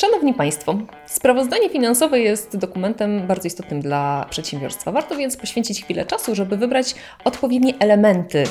[0.00, 4.92] Szanowni Państwo, sprawozdanie finansowe jest dokumentem bardzo istotnym dla przedsiębiorstwa.
[4.92, 8.44] Warto więc poświęcić chwilę czasu, żeby wybrać odpowiednie elementy,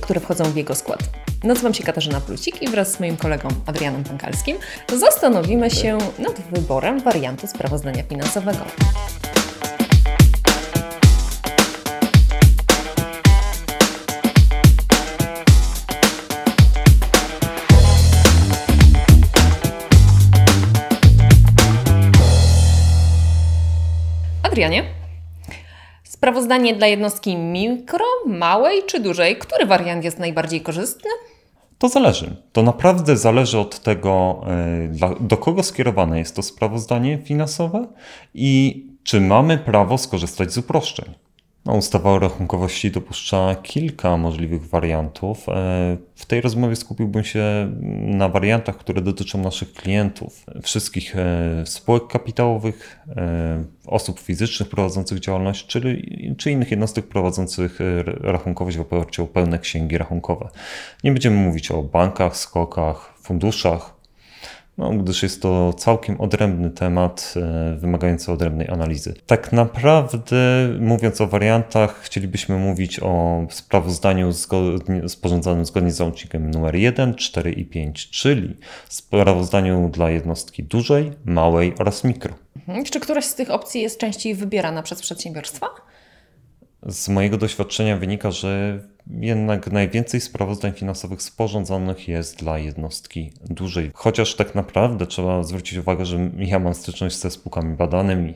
[0.00, 0.98] które wchodzą w jego skład.
[1.44, 4.56] Nazywam się Katarzyna Plusik i wraz z moim kolegą Adrianem Pankalskim
[4.96, 8.64] zastanowimy się nad wyborem wariantu sprawozdania finansowego.
[24.58, 24.84] Adrianie,
[26.04, 29.36] sprawozdanie dla jednostki mikro, małej czy dużej?
[29.36, 31.10] Który wariant jest najbardziej korzystny?
[31.78, 32.36] To zależy.
[32.52, 34.40] To naprawdę zależy od tego,
[35.00, 37.86] e, do kogo skierowane jest to sprawozdanie finansowe
[38.34, 41.14] i czy mamy prawo skorzystać z uproszczeń.
[41.64, 45.48] No, ustawa o rachunkowości dopuszcza kilka możliwych wariantów.
[45.48, 45.52] E,
[46.14, 52.98] w tej rozmowie skupiłbym się na wariantach, które dotyczą naszych klientów, wszystkich e, spółek kapitałowych,
[53.16, 56.02] e, osób fizycznych prowadzących działalność, czy,
[56.38, 57.78] czy innych jednostek prowadzących
[58.20, 60.48] rachunkowość w oparciu o pełne księgi rachunkowe.
[61.04, 63.97] Nie będziemy mówić o bankach, skokach, funduszach,
[64.78, 69.14] no, gdyż jest to całkiem odrębny temat, e, wymagający odrębnej analizy.
[69.26, 70.36] Tak naprawdę,
[70.80, 77.52] mówiąc o wariantach, chcielibyśmy mówić o sprawozdaniu zgodnie, sporządzanym zgodnie z załącznikiem numer 1, 4
[77.52, 78.56] i 5, czyli
[78.88, 82.34] sprawozdaniu dla jednostki dużej, małej oraz mikro.
[82.56, 82.84] Mhm.
[82.84, 85.66] Czy któraś z tych opcji jest częściej wybierana przez przedsiębiorstwa?
[86.88, 88.80] Z mojego doświadczenia wynika, że
[89.20, 93.90] jednak najwięcej sprawozdań finansowych sporządzonych jest dla jednostki dużej.
[93.94, 98.34] Chociaż tak naprawdę trzeba zwrócić uwagę, że ja mam styczność ze spółkami badanymi.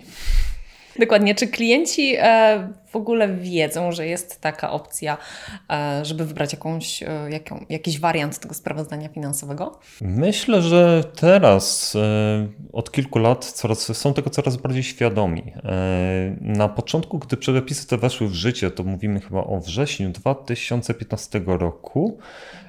[0.98, 1.34] Dokładnie.
[1.34, 5.18] Czy klienci e, w ogóle wiedzą, że jest taka opcja,
[5.70, 9.78] e, żeby wybrać jakąś, e, jaką, jakiś wariant tego sprawozdania finansowego?
[10.00, 11.96] Myślę, że teraz
[12.72, 15.52] od kilku lat coraz, są tego coraz bardziej świadomi.
[16.40, 22.18] Na początku, gdy przepisy te weszły w życie, to mówimy chyba o wrześniu 2015 roku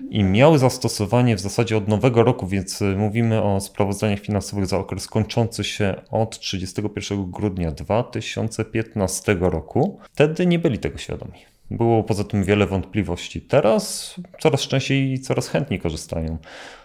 [0.09, 5.07] i miały zastosowanie w zasadzie od nowego roku, więc mówimy o sprawozdaniach finansowych za okres
[5.07, 9.99] kończący się od 31 grudnia 2015 2015 roku.
[10.11, 11.39] Wtedy nie byli tego świadomi.
[11.71, 13.41] Było poza tym wiele wątpliwości.
[13.41, 16.37] Teraz coraz częściej i coraz chętniej korzystają.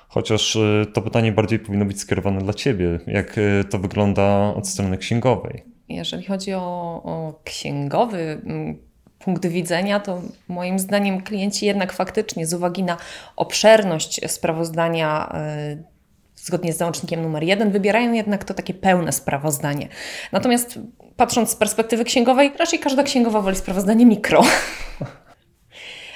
[0.08, 2.98] Chociaż y, to pytanie bardziej powinno być skierowane dla Ciebie.
[3.06, 5.64] Jak y, to wygląda od strony księgowej?
[5.88, 6.60] Jeżeli chodzi o,
[7.04, 8.78] o księgowy mm,
[9.18, 12.96] punkt widzenia, to moim zdaniem klienci jednak faktycznie z uwagi na
[13.36, 15.32] obszerność sprawozdania
[15.72, 15.97] y,
[16.44, 19.88] zgodnie z załącznikiem numer jeden, wybierają jednak to takie pełne sprawozdanie.
[20.32, 20.78] Natomiast
[21.16, 24.43] patrząc z perspektywy księgowej, raczej każda księgowa woli sprawozdanie mikro.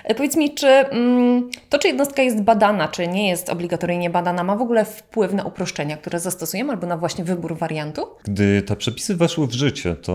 [0.04, 4.44] E, powiedz mi, czy mm, to, czy jednostka jest badana, czy nie jest obligatoryjnie badana,
[4.44, 8.06] ma w ogóle wpływ na uproszczenia, które zastosujemy, albo na właśnie wybór wariantu?
[8.24, 10.12] Gdy te przepisy weszły w życie, to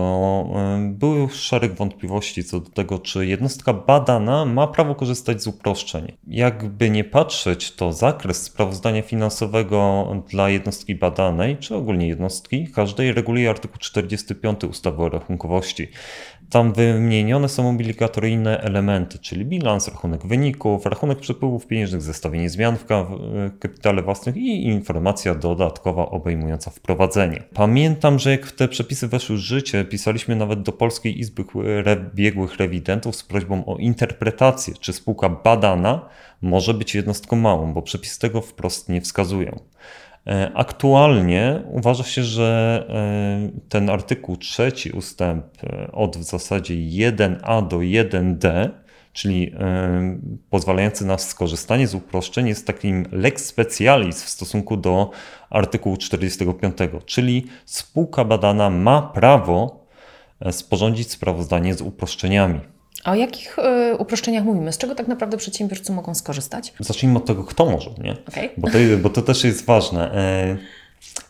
[0.80, 6.12] były już szereg wątpliwości co do tego, czy jednostka badana ma prawo korzystać z uproszczeń.
[6.26, 13.50] Jakby nie patrzeć, to zakres sprawozdania finansowego dla jednostki badanej, czy ogólnie jednostki, każdej reguluje
[13.50, 15.88] artykuł 45 ustawy o rachunkowości.
[16.50, 22.84] Tam wymienione są obligatoryjne elementy, czyli bilans, rachunek wyników, rachunek przepływów pieniężnych, zestawienie zmian w
[23.60, 27.42] kapitale własnych i informacja dodatkowa obejmująca wprowadzenie.
[27.54, 31.44] Pamiętam, że jak te przepisy weszły w życie, pisaliśmy nawet do Polskiej Izby
[32.14, 36.08] Biegłych Rewidentów z prośbą o interpretację, czy spółka badana
[36.42, 39.60] może być jednostką małą, bo przepisy tego wprost nie wskazują.
[40.26, 47.68] E, aktualnie uważa się, że e, ten artykuł trzeci ustęp e, od w zasadzie 1a
[47.68, 48.68] do 1d,
[49.18, 49.52] czyli
[50.50, 55.10] pozwalający na skorzystanie z uproszczeń, jest takim lex specialis w stosunku do
[55.50, 59.86] artykułu 45, czyli spółka badana ma prawo
[60.50, 62.60] sporządzić sprawozdanie z uproszczeniami.
[63.04, 64.72] A o jakich y, uproszczeniach mówimy?
[64.72, 66.74] Z czego tak naprawdę przedsiębiorcy mogą skorzystać?
[66.80, 68.16] Zacznijmy od tego, kto może, nie?
[68.28, 68.50] Okay.
[68.56, 70.14] Bo, to, bo to też jest ważne.
[70.14, 70.56] E,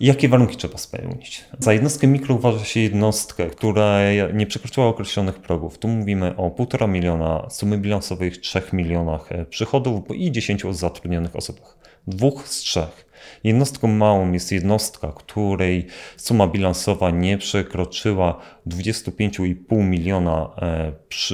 [0.01, 1.45] jakie warunki trzeba spełnić?
[1.59, 3.99] Za jednostkę mikro uważa się jednostkę, która
[4.35, 5.79] nie przekroczyła określonych progów.
[5.79, 11.79] Tu mówimy o 1,5 miliona sumy bilansowej, 3 milionach e, przychodów i 10 zatrudnionych osobach.
[12.07, 13.09] Dwóch z trzech.
[13.45, 15.87] Jednostką małą jest jednostka, której
[16.17, 20.51] suma bilansowa nie przekroczyła 25,5 miliona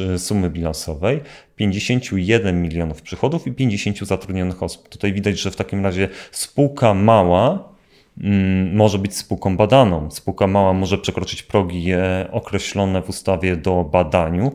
[0.08, 1.20] e, sumy bilansowej,
[1.56, 4.88] 51 milionów przychodów i 50 zatrudnionych osób.
[4.88, 7.73] Tutaj widać, że w takim razie spółka mała
[8.72, 10.10] może być spółką badaną.
[10.10, 14.52] Spółka mała może przekroczyć progi e, określone w ustawie do badaniu,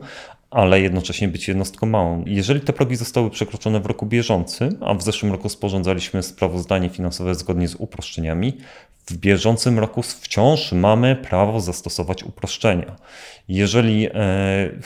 [0.50, 2.24] ale jednocześnie być jednostką małą.
[2.26, 7.34] Jeżeli te progi zostały przekroczone w roku bieżącym, a w zeszłym roku sporządzaliśmy sprawozdanie finansowe
[7.34, 8.56] zgodnie z uproszczeniami,
[9.10, 12.96] w bieżącym roku wciąż mamy prawo zastosować uproszczenia.
[13.48, 14.10] Jeżeli e,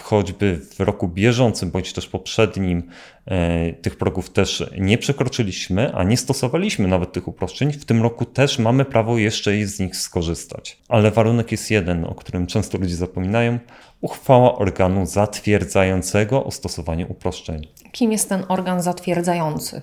[0.02, 2.82] choćby w roku bieżącym bądź też poprzednim
[3.26, 8.24] e, tych progów też nie przekroczyliśmy, a nie stosowaliśmy nawet tych uproszczeń, w tym roku
[8.24, 10.78] też mamy prawo jeszcze z nich skorzystać.
[10.88, 13.58] Ale warunek jest jeden, o którym często ludzie zapominają:
[14.00, 17.66] uchwała organu zatwierdzającego o stosowaniu uproszczeń.
[17.92, 19.82] Kim jest ten organ zatwierdzający?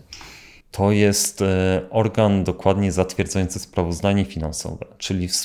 [0.72, 5.36] To jest e, organ dokładnie zatwierdzający sprawozdanie finansowe, czyli w,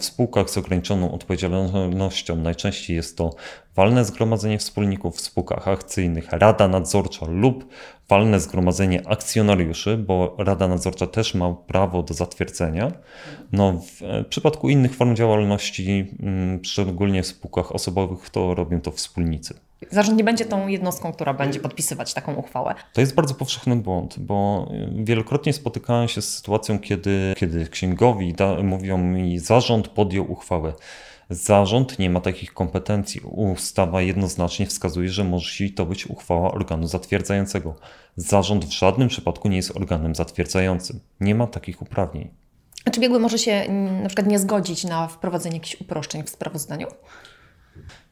[0.00, 3.30] spółkach z ograniczoną odpowiedzialnością najczęściej jest to
[3.74, 7.68] walne zgromadzenie wspólników w spółkach akcyjnych, rada nadzorcza lub
[8.08, 12.92] walne zgromadzenie akcjonariuszy, bo rada nadzorcza też ma prawo do zatwierdzenia.
[13.52, 18.90] No, w e, przypadku innych form działalności, mm, szczególnie w spółkach osobowych, to robią to
[18.90, 19.67] wspólnicy.
[19.90, 22.74] Zarząd nie będzie tą jednostką, która będzie podpisywać taką uchwałę.
[22.92, 28.62] To jest bardzo powszechny błąd, bo wielokrotnie spotykałem się z sytuacją, kiedy, kiedy księgowi da,
[28.62, 30.72] mówią mi, zarząd podjął uchwałę.
[31.30, 33.20] Zarząd nie ma takich kompetencji.
[33.20, 37.74] Ustawa jednoznacznie wskazuje, że musi to być uchwała organu zatwierdzającego.
[38.16, 41.00] Zarząd w żadnym przypadku nie jest organem zatwierdzającym.
[41.20, 42.28] Nie ma takich uprawnień.
[42.84, 46.30] A czy biegły może się mm, na przykład nie zgodzić na wprowadzenie jakichś uproszczeń w
[46.30, 46.86] sprawozdaniu?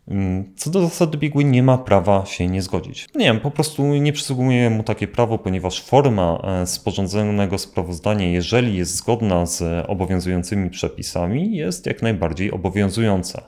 [0.08, 3.08] Mm, co do zasady biegły nie ma prawa się nie zgodzić.
[3.14, 8.76] Nie wiem, po prostu nie przysługuje mu takie prawo, ponieważ forma e, sporządzonego sprawozdania, jeżeli
[8.76, 13.42] jest zgodna z obowiązującymi przepisami, jest jak najbardziej obowiązująca.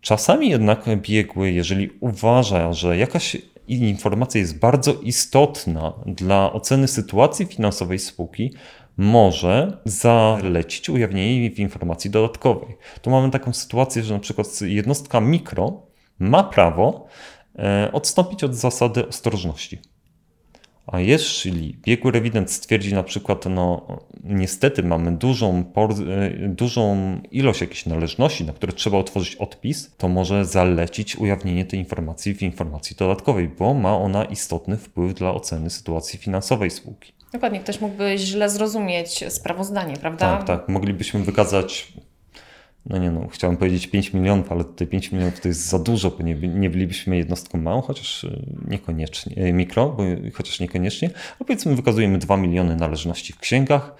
[0.00, 3.36] Czasami jednak biegły, jeżeli uważa, że jakaś
[3.68, 8.52] informacja jest bardzo istotna dla oceny sytuacji finansowej spółki,
[8.96, 12.76] może zalecić ujawnienie w informacji dodatkowej.
[13.02, 15.82] Tu mamy taką sytuację, że na przykład jednostka mikro
[16.18, 17.06] ma prawo
[17.58, 19.78] e, odstąpić od zasady ostrożności.
[20.86, 23.86] A jeśli biegły rewident stwierdzi na przykład, no
[24.24, 25.64] niestety mamy dużą,
[26.44, 31.78] e, dużą ilość jakichś należności, na które trzeba otworzyć odpis, to może zalecić ujawnienie tej
[31.78, 37.12] informacji w informacji dodatkowej, bo ma ona istotny wpływ dla oceny sytuacji finansowej spółki.
[37.32, 40.36] Dokładnie, ktoś mógłby źle zrozumieć sprawozdanie, prawda?
[40.36, 40.68] Tak, tak.
[40.68, 41.92] Moglibyśmy wykazać,
[42.86, 46.10] no nie no, chciałem powiedzieć 5 milionów, ale tutaj 5 milionów to jest za dużo,
[46.10, 50.02] bo nie, nie bylibyśmy jednostką małą, chociaż e, niekoniecznie, e, mikro, bo
[50.34, 53.94] chociaż niekoniecznie, a powiedzmy wykazujemy 2 miliony należności w księgach,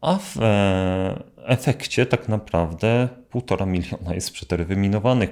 [0.00, 5.30] a w e, efekcie tak naprawdę półtora miliona jest przeterminowanych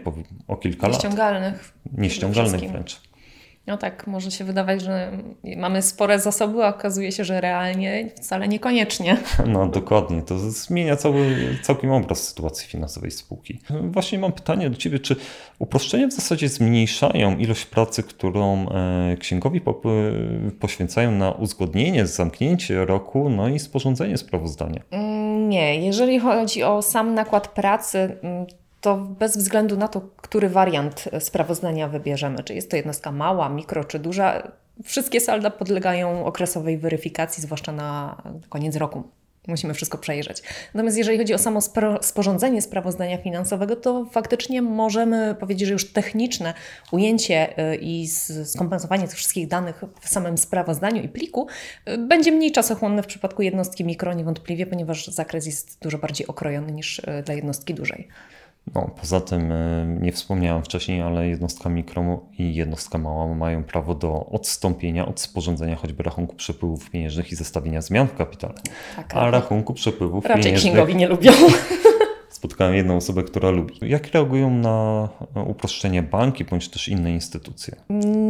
[0.48, 0.96] o kilka lat.
[0.96, 1.74] Nieściągalnych.
[1.92, 3.00] Nieściągalnych wręcz.
[3.66, 5.12] No tak, może się wydawać, że
[5.56, 9.16] mamy spore zasoby, a okazuje się, że realnie wcale niekoniecznie.
[9.46, 13.60] No dokładnie, to zmienia cały, całkiem obraz sytuacji finansowej spółki.
[13.82, 15.16] Właśnie mam pytanie do Ciebie, czy
[15.58, 19.60] uproszczenia w zasadzie zmniejszają ilość pracy, którą e, księgowi
[20.60, 24.82] poświęcają na uzgodnienie, zamknięcie roku, no i sporządzenie sprawozdania?
[24.90, 28.46] Mm, nie, jeżeli chodzi o sam nakład pracy, mm,
[28.84, 33.84] to bez względu na to, który wariant sprawozdania wybierzemy, czy jest to jednostka mała, mikro
[33.84, 34.52] czy duża,
[34.84, 38.16] wszystkie salda podlegają okresowej weryfikacji, zwłaszcza na
[38.48, 39.02] koniec roku.
[39.48, 40.42] Musimy wszystko przejrzeć.
[40.74, 41.60] Natomiast jeżeli chodzi o samo
[42.00, 46.54] sporządzenie sprawozdania finansowego, to faktycznie możemy powiedzieć, że już techniczne
[46.92, 48.08] ujęcie y, i
[48.44, 51.46] skompensowanie tych wszystkich danych w samym sprawozdaniu i pliku
[51.88, 56.72] y, będzie mniej czasochłonne w przypadku jednostki mikro, niewątpliwie, ponieważ zakres jest dużo bardziej okrojony
[56.72, 58.08] niż y, dla jednostki dużej.
[58.74, 63.94] No, poza tym e, nie wspomniałem wcześniej, ale jednostka mikro i jednostka mała mają prawo
[63.94, 68.54] do odstąpienia od sporządzenia choćby rachunku przepływów pieniężnych i zestawienia zmian w kapitale.
[68.96, 70.72] Tak, A rachunku przepływów raczej pieniężnych...
[70.72, 71.32] księgowi nie lubią.
[72.44, 73.74] spotkałem jedną osobę, która lubi.
[73.82, 75.08] Jak reagują na
[75.46, 77.76] uproszczenie banki bądź też inne instytucje?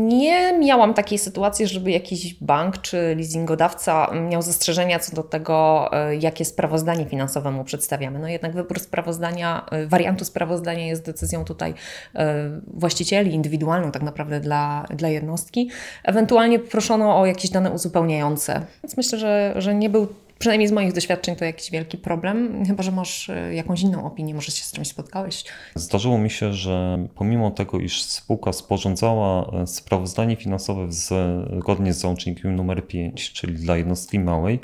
[0.09, 6.17] Nie miałam takiej sytuacji, żeby jakiś bank czy leasingodawca miał zastrzeżenia co do tego, e,
[6.17, 8.19] jakie sprawozdanie finansowe mu przedstawiamy.
[8.19, 11.75] No jednak wybór sprawozdania, e, wariantu sprawozdania jest decyzją tutaj
[12.15, 15.71] e, właścicieli, indywidualną tak naprawdę dla, dla jednostki.
[16.05, 18.61] Ewentualnie proszono o jakieś dane uzupełniające.
[18.83, 22.83] Więc myślę, że, że nie był przynajmniej z moich doświadczeń to jakiś wielki problem, chyba
[22.83, 25.45] że masz e, jakąś inną opinię, może się z czymś spotkałeś.
[25.75, 32.57] Zdarzyło mi się, że pomimo tego, iż spółka sporządzała e, sprawozdanie finansowe zgodnie z załącznikiem
[32.57, 34.61] numer 5, czyli dla jednostki małej,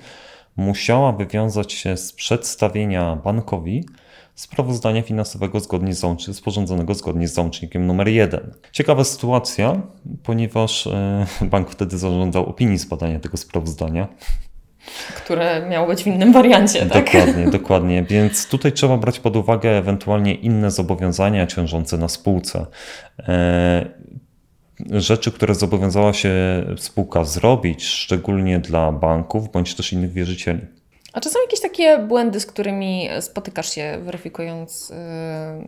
[0.56, 3.84] musiała wywiązać się z przedstawienia bankowi
[4.34, 8.54] sprawozdania finansowego zgodnie z sporządzonego zgodnie z załącznikiem numer 1.
[8.72, 9.82] Ciekawa sytuacja,
[10.22, 14.08] ponieważ e, bank wtedy zażądał opinii z badania tego sprawozdania
[15.16, 16.86] które miało być w innym wariancie.
[16.86, 17.04] Tak?
[17.04, 18.02] Dokładnie, dokładnie.
[18.02, 22.66] Więc tutaj trzeba brać pod uwagę ewentualnie inne zobowiązania ciążące na spółce.
[23.28, 23.84] E,
[24.90, 26.30] rzeczy, które zobowiązała się
[26.76, 30.60] spółka zrobić, szczególnie dla banków bądź też innych wierzycieli.
[31.12, 34.92] A czy są jakieś takie błędy, z którymi spotykasz się weryfikując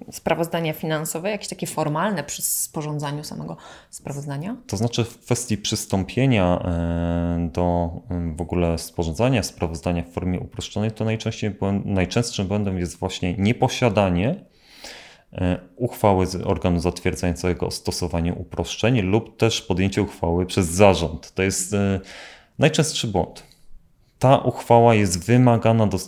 [0.07, 3.57] yy, sprawozdania finansowe, jakieś takie formalne przy sporządzaniu samego
[3.91, 4.57] sprawozdania?
[4.67, 6.63] To znaczy w kwestii przystąpienia
[7.39, 12.79] yy, do yy, w ogóle sporządzania sprawozdania w formie uproszczonej, to najczęściej błęd, najczęstszym błędem
[12.79, 14.45] jest właśnie nieposiadanie
[15.33, 15.39] yy,
[15.77, 21.35] uchwały organu zatwierdzającego stosowanie uproszczeń lub też podjęcie uchwały przez zarząd.
[21.35, 21.75] To jest
[22.59, 23.52] najczęstszy błąd
[24.23, 25.99] ta uchwała jest wymagana do,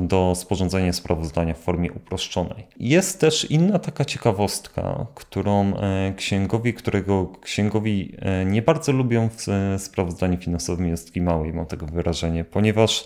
[0.00, 2.66] do sporządzenia sprawozdania w formie uproszczonej.
[2.80, 9.48] Jest też inna taka ciekawostka, którą e, księgowi, którego księgowi e, nie bardzo lubią w
[9.48, 13.04] e, sprawozdaniu finansowym jednostki małej, mam tego wyrażenie, ponieważ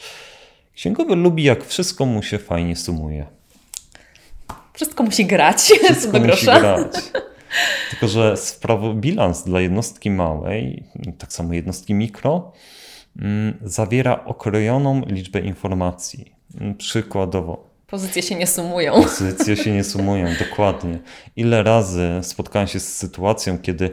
[0.74, 3.26] księgowy lubi jak wszystko mu się fajnie sumuje.
[4.72, 5.56] Wszystko musi grać.
[5.84, 6.92] Wszystko musi grać.
[7.90, 8.34] Tylko, że
[8.94, 10.82] bilans dla jednostki małej,
[11.18, 12.52] tak samo jednostki mikro,
[13.64, 16.32] zawiera okrojoną liczbę informacji.
[16.60, 17.74] Mm, przykładowo.
[17.86, 18.92] Pozycje się nie sumują.
[19.02, 20.98] Pozycje się nie sumują, dokładnie.
[21.36, 23.90] Ile razy spotkałem się z sytuacją, kiedy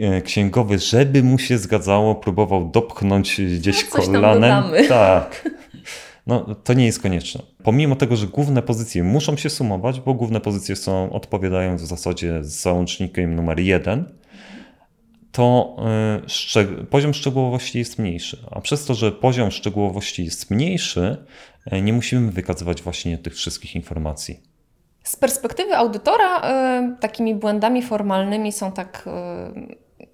[0.00, 4.64] e, księgowy, żeby mu się zgadzało, próbował dopchnąć gdzieś no, kolanem.
[4.88, 5.42] Tak.
[6.26, 7.42] No, to nie jest konieczne.
[7.62, 12.44] Pomimo tego, że główne pozycje muszą się sumować, bo główne pozycje są odpowiadają w zasadzie
[12.44, 14.04] z załącznikiem numer jeden,
[15.34, 15.76] to
[16.80, 18.38] y, poziom szczegółowości jest mniejszy.
[18.50, 21.16] A przez to, że poziom szczegółowości jest mniejszy,
[21.72, 24.40] y, nie musimy wykazywać właśnie tych wszystkich informacji.
[25.04, 29.08] Z perspektywy audytora, y, takimi błędami formalnymi są tak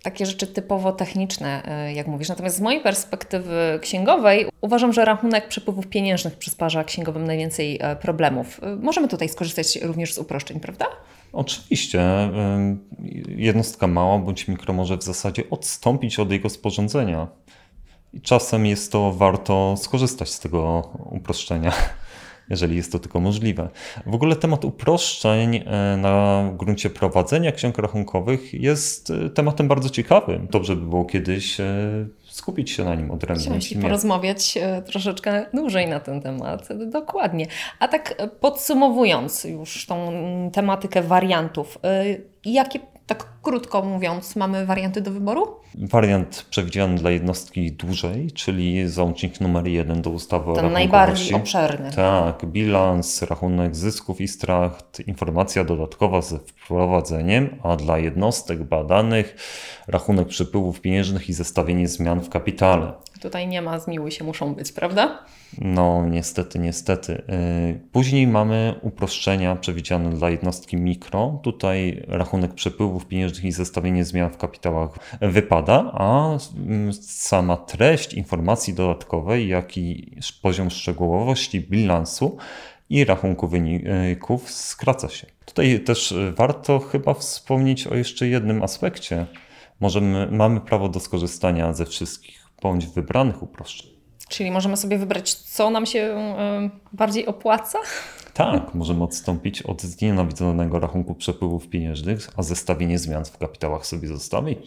[0.03, 1.63] takie rzeczy typowo techniczne,
[1.95, 2.29] jak mówisz.
[2.29, 8.61] Natomiast z mojej perspektywy księgowej uważam, że rachunek przepływów pieniężnych przysparza księgowym najwięcej problemów.
[8.83, 10.87] Możemy tutaj skorzystać również z uproszczeń, prawda?
[11.33, 12.01] Oczywiście.
[13.29, 17.29] Jednostka mała bądź mikro może w zasadzie odstąpić od jego sporządzenia.
[18.13, 21.73] I czasem jest to warto skorzystać z tego uproszczenia,
[22.51, 23.69] jeżeli jest to tylko możliwe.
[24.07, 30.47] W ogóle temat uproszczeń e, na gruncie prowadzenia ksiąg rachunkowych jest e, tematem bardzo ciekawym.
[30.51, 31.65] Dobrze by było kiedyś e,
[32.29, 33.59] skupić się na nim odrębnie.
[33.71, 36.69] i porozmawiać troszeczkę dłużej na ten temat.
[36.91, 37.47] Dokładnie.
[37.79, 40.11] A tak podsumowując już tą
[40.53, 41.79] tematykę wariantów,
[42.45, 45.57] jakie tak krótko mówiąc, mamy warianty do wyboru?
[45.75, 51.91] Wariant przewidziany dla jednostki dużej, czyli załącznik numer jeden do ustawy Ten o najbardziej obszerny.
[51.97, 59.37] Tak, bilans, rachunek zysków i strat, informacja dodatkowa ze wprowadzeniem, a dla jednostek badanych
[59.89, 62.93] rachunek przepływów pieniężnych i zestawienie zmian w kapitale.
[63.21, 65.25] Tutaj nie ma zmiłuj się, muszą być, prawda?
[65.59, 67.13] No, niestety, niestety.
[67.13, 71.41] Y, później mamy uproszczenia przewidziane dla jednostki mikro.
[71.43, 76.39] Tutaj rachunek przepływów pieniężnych i zestawienie zmian w kapitałach wypada, a
[77.01, 82.37] sama treść informacji dodatkowej, jak i poziom szczegółowości bilansu
[82.91, 85.27] i rachunku wyników skraca się.
[85.45, 89.27] Tutaj też warto chyba wspomnieć o jeszcze jednym aspekcie.
[89.81, 93.91] Możemy, mamy prawo do skorzystania ze wszystkich bądź wybranych uproszczeń.
[94.29, 96.17] Czyli możemy sobie wybrać, co nam się
[96.93, 97.79] bardziej opłaca?
[98.41, 104.59] Tak, możemy odstąpić od znienawidzonego rachunku przepływów pieniężnych, a zestawienie zmian w kapitałach sobie zostawić.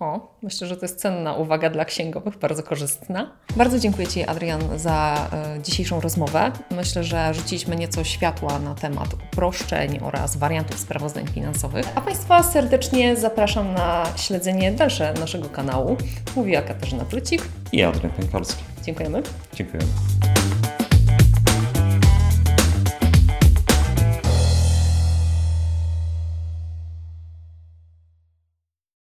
[0.00, 3.30] O, myślę, że to jest cenna uwaga dla księgowych, bardzo korzystna.
[3.56, 5.28] Bardzo dziękuję Ci, Adrian, za
[5.58, 6.52] y, dzisiejszą rozmowę.
[6.70, 11.86] Myślę, że rzuciliśmy nieco światła na temat uproszczeń oraz wariantów sprawozdań finansowych.
[11.94, 15.96] A Państwa serdecznie zapraszam na śledzenie dalsze naszego kanału.
[16.36, 17.42] Mówiła Katarzyna Plecik
[17.72, 18.64] i Adrian Pękarski.
[18.82, 19.22] Dziękujemy.
[19.54, 20.43] Dziękujemy.